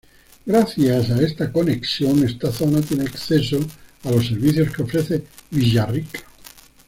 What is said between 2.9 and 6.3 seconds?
acceso a los servicios que ofrece Villarrica.